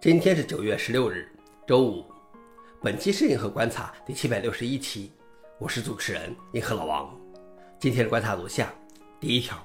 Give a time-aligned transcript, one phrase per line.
[0.00, 1.28] 今天是九月十六日，
[1.66, 2.06] 周五。
[2.80, 5.10] 本期是银河观察第七百六十一期，
[5.58, 7.12] 我是主持人银河老王。
[7.80, 8.72] 今天的观察如下：
[9.18, 9.58] 第一条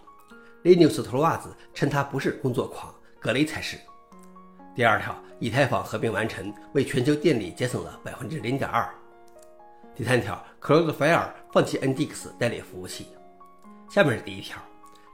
[0.64, 3.78] ，Linux 头袜子称他不是工作狂，格雷才是。
[4.74, 8.92] 第二条，以太坊合并完成，为全球电力节省了百分之零点二。
[9.94, 13.10] 第三条，Cloudflare 放弃 NDX 代理服务器。
[13.88, 14.58] 下面是第一条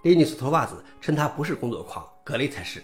[0.01, 2.81] ，Linux 头袜子称他不是工作狂，格雷才是。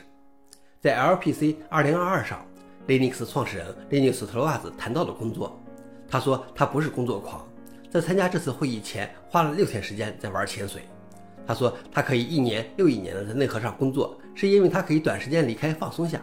[0.85, 2.45] 在 LPC 2022上
[2.87, 5.59] ，Linux 创始人 Linus t o r v a l s 谈到了工作。
[6.07, 7.43] 他说他不是工作狂，
[7.89, 10.83] 在参加这次会议前花了六天时间在玩潜水。
[11.47, 16.21] 他说他可以一年又一年的在内核上工作，是因为他可以短时间离开放松下。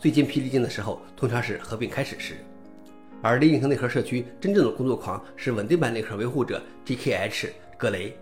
[0.00, 2.34] 最精疲力尽的时候，通常是合并开始时。
[3.22, 8.18] 而 Linux 内核社区真正的工作狂是稳定版内核维护者 GKH 格雷，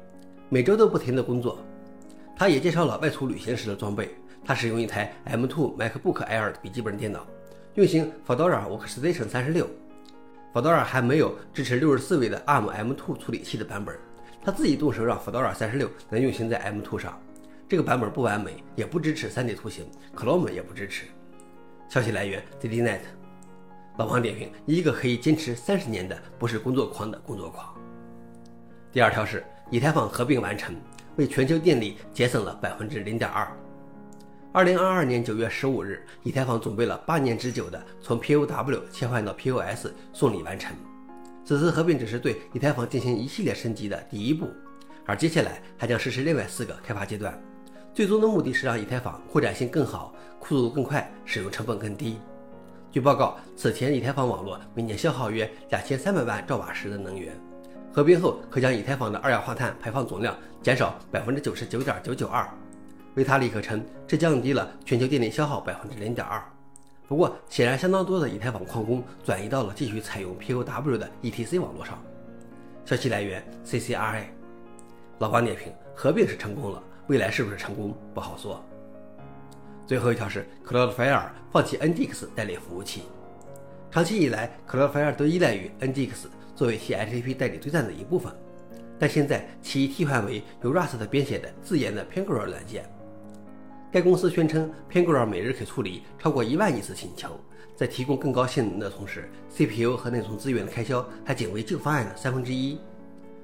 [0.51, 1.59] 每周都不停的工作。
[2.37, 4.10] 他也介绍了外出旅行时的装备。
[4.45, 7.27] 他使用一台 M2 MacBook Air 的笔记本电脑，
[7.75, 9.66] 运行 Fedora Workstation 36。
[10.53, 13.97] Fedora 还没有支持64位的 ARM M2 处理器的版本，
[14.45, 17.16] 他自己动手让 Fedora 36能运行在 M2 上。
[17.69, 21.04] 这个版本不完美，也不支持 3D 图形，Chrome 也不支持。
[21.88, 23.01] 消息来源：DDNet。
[23.97, 27.73] 老王点评：一个可以坚持三十年的不是工作狂的工作狂。
[28.91, 30.75] 第二条是以太坊合并完成，
[31.15, 33.47] 为全球电力节省了百分之零点二。
[34.52, 40.74] 二零二二年九月十五日，以太坊准备了八年之久的从 POW 切换到 POS 顺利完成。
[41.45, 44.48] 此次合并只是对以太坊进行一系列升级的第一步，
[45.07, 47.40] 而接下来还将实施另外四个开发阶段。
[47.95, 52.18] 最终的目的是让以太坊扩展性更好、速度更快、使用成本更低。
[52.90, 57.32] 据报告，此前以太坊网络每年消耗约两千三百万兆瓦时的能源，
[57.92, 62.45] 合并后可将以太坊的二氧化碳排放总量减少百分之九十九点九九二。
[63.15, 66.41] 维塔里克称，这降低了全球电力消耗百分之零点二。
[67.09, 72.00] 不过，显然相当多的以太坊矿工转移到了继续采用 POW 的 ETC 网络上。
[72.84, 74.22] 消息来源：CCRA。
[75.19, 78.65] 老方点评：合并是成功了，未来是不是成功不好说。
[79.88, 83.03] 最后一条是 Cloudflare 放弃 NDX 代理服务器。
[83.91, 88.32] 长期以来，Cloudflare 都依赖于 NDX 作为 HTTP 代理对战的一部分，
[89.00, 92.88] 但现在其替换为由 Rust 编写的自研的 Penguin 软件。
[93.92, 97.40] 该公司宣称，Penguin 每日可处理超过一万亿次请求，
[97.74, 102.78] 在提供更高性能的同时，CPU 和内存资源的开销还仅为旧方案的三分之一。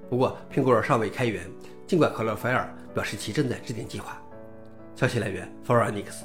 [0.08, 1.42] 不过，Penguin 尚未开源，
[1.84, 4.22] 尽管 c l o u d f i r e 表示其正在制定计划。
[4.94, 6.24] 消息来源 f o r e n i x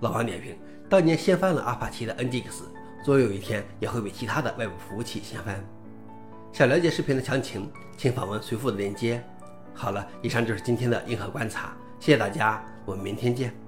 [0.00, 0.56] 老王点评：
[0.88, 2.62] 当年掀翻了阿帕奇的 NGX，
[3.04, 5.62] 总有一天也会被其他的外部服务器掀翻。
[6.52, 9.20] 想了解视频的详情，请访问随附的链接。
[9.74, 11.76] 好了，以上就是今天的硬核观察。
[11.98, 13.61] 谢谢大家，我们明天见。